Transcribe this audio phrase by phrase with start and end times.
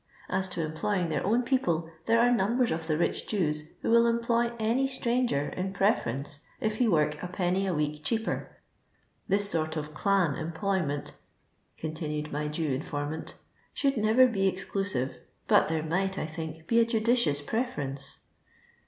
[0.29, 4.07] As to employing their own ])copIe, there are numben of the rich Jews who will
[4.07, 6.39] employ any stranger in preierence.
[6.59, 8.57] if he work a penny a week cheaper.
[9.27, 11.15] This sort of clan, employment,"
[11.77, 13.35] continued my Jew informant,"
[13.75, 18.21] should never be exclusive, but there might, I think, be a judicious preference."